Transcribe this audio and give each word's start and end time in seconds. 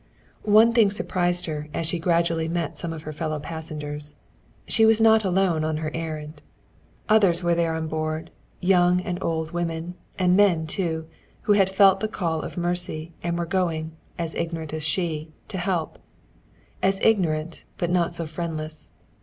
One 0.49 0.73
thing 0.73 0.89
surprised 0.89 1.45
her 1.45 1.69
as 1.75 1.85
she 1.85 1.99
gradually 1.99 2.47
met 2.47 2.75
some 2.75 2.91
of 2.91 3.03
her 3.03 3.13
fellow 3.13 3.39
passengers. 3.39 4.15
She 4.67 4.83
was 4.83 4.99
not 4.99 5.23
alone 5.23 5.63
on 5.63 5.77
her 5.77 5.91
errand. 5.93 6.41
Others 7.07 7.41
there 7.41 7.69
were 7.69 7.75
on 7.77 7.87
board, 7.87 8.31
young 8.59 8.99
and 9.01 9.21
old 9.23 9.51
women, 9.51 9.93
and 10.17 10.35
men, 10.35 10.65
too, 10.65 11.05
who 11.43 11.53
had 11.53 11.69
felt 11.69 11.99
the 11.99 12.07
call 12.07 12.41
of 12.41 12.57
mercy 12.57 13.13
and 13.21 13.37
were 13.37 13.45
going, 13.45 13.91
as 14.17 14.33
ignorant 14.33 14.73
as 14.73 14.81
she, 14.83 15.31
to 15.49 15.59
help. 15.59 15.99
As 16.81 16.99
ignorant, 17.03 17.65
but 17.77 17.91
not 17.91 18.15
so 18.15 18.25
friendless. 18.25 18.89